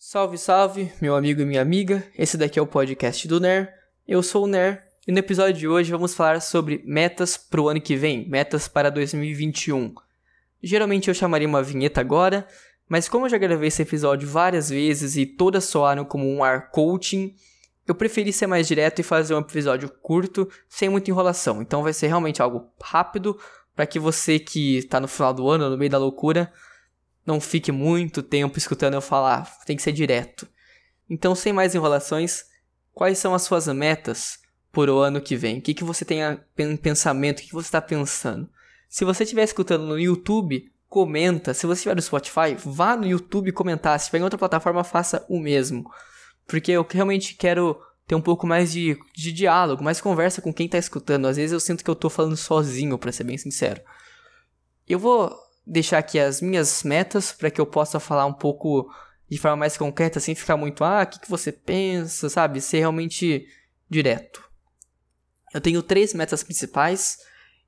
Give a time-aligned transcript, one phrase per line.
[0.00, 2.06] Salve, salve, meu amigo e minha amiga.
[2.16, 3.74] Esse daqui é o podcast do NER.
[4.06, 7.68] Eu sou o NER e no episódio de hoje vamos falar sobre metas para o
[7.68, 9.92] ano que vem, metas para 2021.
[10.62, 12.46] Geralmente eu chamaria uma vinheta agora,
[12.88, 16.70] mas como eu já gravei esse episódio várias vezes e todas soaram como um ar
[16.70, 17.34] coaching,
[17.84, 21.60] eu preferi ser mais direto e fazer um episódio curto, sem muita enrolação.
[21.60, 23.36] Então vai ser realmente algo rápido
[23.74, 26.52] para que você que está no final do ano, no meio da loucura,
[27.28, 30.48] não fique muito tempo escutando eu falar, tem que ser direto.
[31.10, 32.44] Então, sem mais enrolações,
[32.90, 34.38] quais são as suas metas
[34.72, 35.58] por o ano que vem?
[35.58, 36.20] O que, que você tem
[36.56, 37.38] em pensamento?
[37.38, 38.48] O que, que você está pensando?
[38.88, 41.52] Se você estiver escutando no YouTube, comenta.
[41.52, 43.98] Se você estiver no Spotify, vá no YouTube comentar.
[43.98, 45.84] Se estiver em outra plataforma, faça o mesmo.
[46.46, 50.64] Porque eu realmente quero ter um pouco mais de, de diálogo, mais conversa com quem
[50.64, 51.26] está escutando.
[51.26, 53.82] Às vezes eu sinto que eu estou falando sozinho, para ser bem sincero.
[54.88, 55.30] Eu vou
[55.68, 58.90] deixar aqui as minhas metas para que eu possa falar um pouco
[59.28, 62.62] de forma mais concreta, sem ficar muito, ah, o que, que você pensa, sabe?
[62.62, 63.46] Ser realmente
[63.88, 64.42] direto.
[65.52, 67.18] Eu tenho três metas principais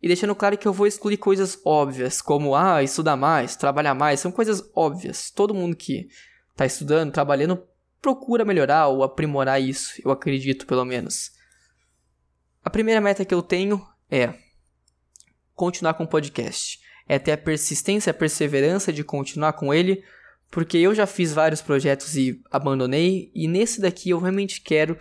[0.00, 4.20] e deixando claro que eu vou excluir coisas óbvias, como, ah, estudar mais, trabalhar mais,
[4.20, 5.30] são coisas óbvias.
[5.32, 6.08] Todo mundo que
[6.52, 7.66] está estudando, trabalhando,
[8.00, 11.32] procura melhorar ou aprimorar isso, eu acredito, pelo menos.
[12.62, 14.34] A primeira meta que eu tenho é
[15.56, 20.04] continuar com o podcast é ter a persistência, a perseverança de continuar com ele,
[20.50, 24.96] porque eu já fiz vários projetos e abandonei, e nesse daqui eu realmente quero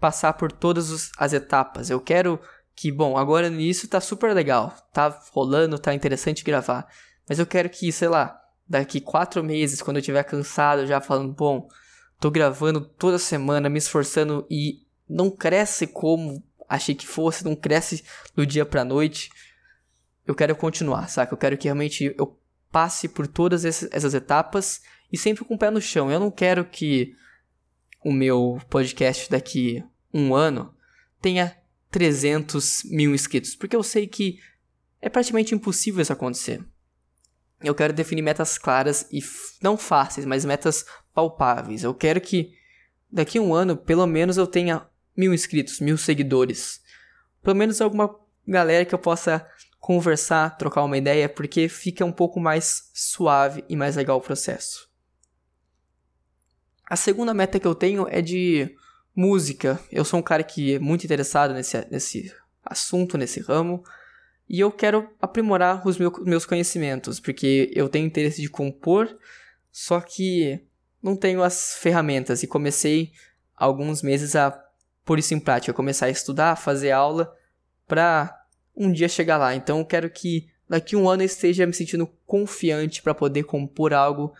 [0.00, 1.88] passar por todas as etapas.
[1.88, 2.40] Eu quero
[2.74, 6.86] que, bom, agora no início tá super legal, tá rolando, tá interessante gravar,
[7.28, 11.32] mas eu quero que, sei lá, daqui quatro meses, quando eu estiver cansado, já falando,
[11.32, 11.68] bom,
[12.18, 18.02] tô gravando toda semana, me esforçando e não cresce como achei que fosse, não cresce
[18.34, 19.30] do dia pra noite
[20.26, 21.32] eu quero continuar, saca?
[21.32, 22.38] Eu quero que realmente eu
[22.70, 24.80] passe por todas essas etapas
[25.12, 26.10] e sempre com o pé no chão.
[26.10, 27.14] Eu não quero que
[28.04, 30.74] o meu podcast daqui um ano
[31.20, 31.56] tenha
[31.90, 34.40] 300 mil inscritos, porque eu sei que
[35.00, 36.64] é praticamente impossível isso acontecer.
[37.62, 39.20] Eu quero definir metas claras e
[39.62, 41.84] não fáceis, mas metas palpáveis.
[41.84, 42.54] Eu quero que
[43.10, 44.86] daqui a um ano, pelo menos, eu tenha
[45.16, 46.80] mil inscritos, mil seguidores.
[47.42, 49.46] Pelo menos alguma galera que eu possa
[49.82, 54.88] conversar, trocar uma ideia, porque fica um pouco mais suave e mais legal o processo.
[56.88, 58.76] A segunda meta que eu tenho é de
[59.14, 59.80] música.
[59.90, 62.32] Eu sou um cara que é muito interessado nesse, nesse
[62.64, 63.82] assunto, nesse ramo,
[64.48, 69.18] e eu quero aprimorar os meu, meus conhecimentos, porque eu tenho interesse de compor,
[69.72, 70.64] só que
[71.02, 73.10] não tenho as ferramentas e comecei
[73.56, 74.52] alguns meses a
[75.04, 77.36] pôr isso em prática, começar a estudar, fazer aula
[77.88, 78.41] para
[78.76, 79.54] um dia chegar lá.
[79.54, 83.92] Então eu quero que daqui um ano eu esteja me sentindo confiante para poder compor
[83.92, 84.34] algo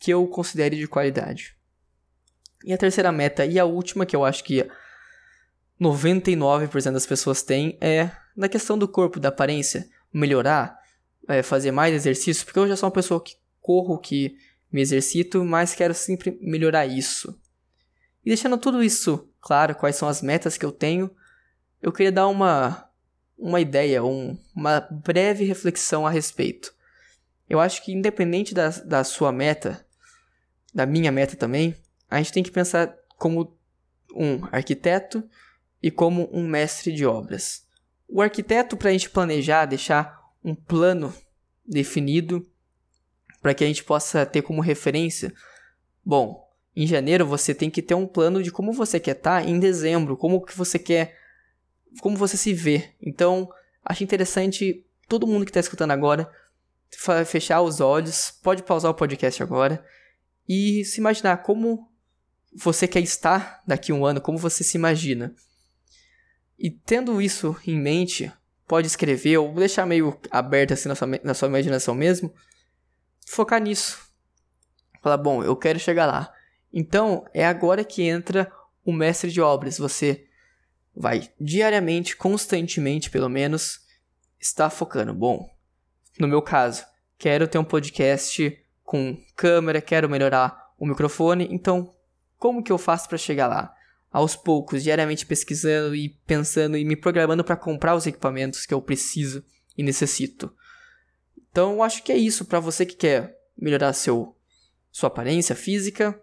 [0.00, 1.56] que eu considere de qualidade.
[2.64, 4.68] E a terceira meta, e a última que eu acho que
[5.80, 10.78] 99% das pessoas têm, é na questão do corpo, da aparência, melhorar,
[11.28, 14.36] é, fazer mais exercício, porque eu já sou uma pessoa que corro, que
[14.70, 17.36] me exercito, mas quero sempre melhorar isso.
[18.24, 21.10] E deixando tudo isso claro, quais são as metas que eu tenho,
[21.82, 22.88] eu queria dar uma
[23.42, 26.72] uma ideia, um, uma breve reflexão a respeito.
[27.50, 29.84] Eu acho que, independente da, da sua meta,
[30.72, 31.74] da minha meta também,
[32.08, 33.58] a gente tem que pensar como
[34.14, 35.28] um arquiteto
[35.82, 37.66] e como um mestre de obras.
[38.08, 41.12] O arquiteto, para a gente planejar, deixar um plano
[41.66, 42.48] definido
[43.40, 45.34] para que a gente possa ter como referência.
[46.04, 49.48] Bom, em janeiro você tem que ter um plano de como você quer estar tá
[49.48, 51.21] em dezembro, como que você quer
[52.00, 52.94] como você se vê.
[53.00, 53.48] Então,
[53.84, 56.30] acho interessante todo mundo que está escutando agora
[57.26, 59.84] fechar os olhos, pode pausar o podcast agora
[60.48, 61.90] e se imaginar como
[62.54, 65.34] você quer estar daqui a um ano, como você se imagina.
[66.58, 68.30] E tendo isso em mente,
[68.68, 72.32] pode escrever ou deixar meio aberto assim na sua, na sua imaginação mesmo,
[73.26, 73.98] focar nisso.
[75.02, 76.32] Falar, bom, eu quero chegar lá.
[76.72, 78.50] Então, é agora que entra
[78.84, 79.78] o mestre de obras.
[79.78, 80.26] Você
[80.94, 83.80] vai diariamente, constantemente pelo menos,
[84.40, 85.14] estar focando.
[85.14, 85.48] Bom,
[86.18, 86.84] no meu caso,
[87.18, 91.94] quero ter um podcast com câmera, quero melhorar o microfone, então
[92.36, 93.72] como que eu faço para chegar lá?
[94.10, 98.82] Aos poucos, diariamente pesquisando e pensando e me programando para comprar os equipamentos que eu
[98.82, 99.44] preciso
[99.78, 100.52] e necessito.
[101.50, 104.36] Então, eu acho que é isso para você que quer melhorar seu
[104.90, 106.20] sua aparência física.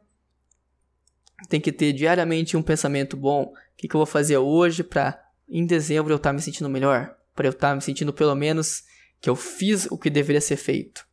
[1.47, 5.65] Tem que ter diariamente um pensamento bom que, que eu vou fazer hoje para em
[5.65, 7.15] dezembro eu estar tá me sentindo melhor?
[7.33, 8.83] Para eu estar tá me sentindo pelo menos
[9.21, 11.07] que eu fiz o que deveria ser feito.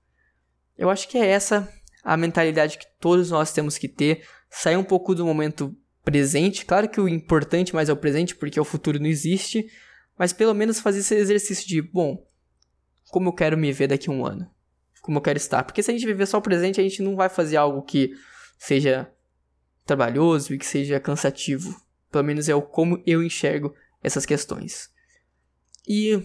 [0.77, 4.85] Eu acho que é essa a mentalidade que todos nós temos que ter, sair um
[4.85, 6.67] pouco do momento presente.
[6.67, 9.67] Claro que o importante mais é o presente, porque o futuro não existe,
[10.19, 12.25] mas pelo menos fazer esse exercício de, bom,
[13.11, 14.51] como eu quero me ver daqui a um ano?
[15.03, 15.63] Como eu quero estar?
[15.63, 18.13] Porque se a gente viver só o presente, a gente não vai fazer algo que
[18.59, 19.09] seja
[19.87, 21.81] trabalhoso e que seja cansativo.
[22.11, 24.91] Pelo menos é o como eu enxergo essas questões.
[25.87, 26.17] E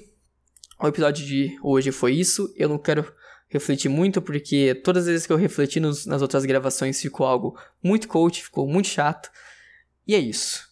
[0.80, 2.52] o episódio de hoje foi isso.
[2.58, 3.14] Eu não quero
[3.48, 7.60] refletir muito, porque todas as vezes que eu refleti nos, nas outras gravações ficou algo
[7.84, 9.30] muito coach, ficou muito chato.
[10.08, 10.68] E é isso.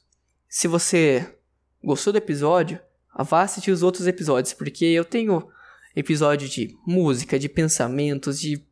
[0.48, 1.36] Se você
[1.84, 2.80] gostou do episódio,
[3.18, 5.48] vá assistir os outros episódios, porque eu tenho
[5.96, 8.66] episódio de música, de pensamentos, de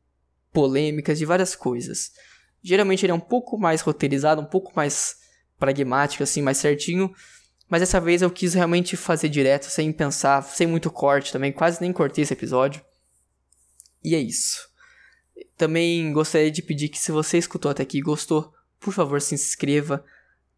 [0.51, 2.11] polêmicas, de várias coisas.
[2.67, 5.15] Geralmente ele é um pouco mais roteirizado, um pouco mais
[5.57, 7.13] pragmático, assim, mais certinho.
[7.69, 11.53] Mas dessa vez eu quis realmente fazer direto, sem pensar, sem muito corte também.
[11.53, 12.81] Quase nem cortei esse episódio.
[14.03, 14.67] E é isso.
[15.55, 19.33] Também gostaria de pedir que se você escutou até aqui e gostou, por favor se
[19.33, 20.03] inscreva,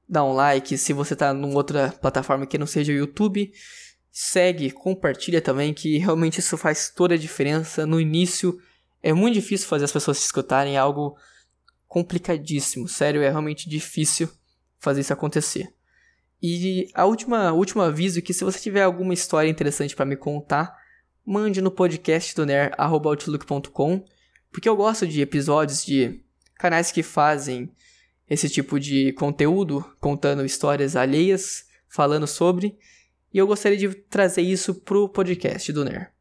[0.07, 0.79] dá um like.
[0.79, 3.51] Se você está numa outra plataforma que não seja o YouTube,
[4.11, 7.85] segue, compartilha também, que realmente isso faz toda a diferença.
[7.85, 8.59] No início
[9.03, 11.15] é muito difícil fazer as pessoas se escutarem, é algo
[11.89, 12.87] complicadíssimo.
[12.87, 14.29] Sério, é realmente difícil
[14.77, 15.73] fazer isso acontecer.
[16.41, 20.15] E a última, último aviso é que se você tiver alguma história interessante para me
[20.15, 20.73] contar,
[21.25, 24.05] mande no podcast do ner@outlook.com,
[24.49, 26.21] porque eu gosto de episódios de
[26.55, 27.69] canais que fazem
[28.29, 32.77] esse tipo de conteúdo, contando histórias alheias, falando sobre,
[33.33, 36.13] e eu gostaria de trazer isso pro podcast do Ner.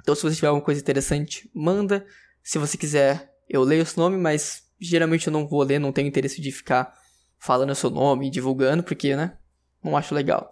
[0.00, 2.06] Então, se você tiver alguma coisa interessante, manda.
[2.42, 6.08] Se você quiser, eu leio o nome, mas geralmente eu não vou ler, não tenho
[6.08, 6.92] interesse de ficar
[7.38, 9.36] falando seu nome, divulgando, porque, né?
[9.82, 10.50] Não acho legal.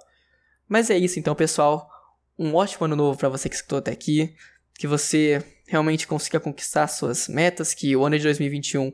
[0.68, 1.90] Mas é isso então, pessoal
[2.38, 4.34] um ótimo ano novo para você que escutou até aqui,
[4.74, 8.92] que você realmente consiga conquistar suas metas, que o ano de 2021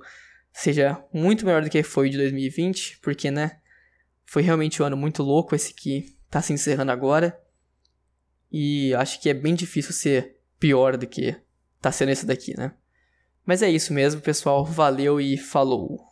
[0.52, 3.60] seja muito melhor do que foi de 2020, porque, né,
[4.24, 7.38] foi realmente um ano muito louco esse que tá se encerrando agora.
[8.52, 11.34] E acho que é bem difícil ser pior do que
[11.80, 12.72] tá sendo esse daqui, né?
[13.50, 14.64] Mas é isso mesmo, pessoal.
[14.64, 16.09] Valeu e falou!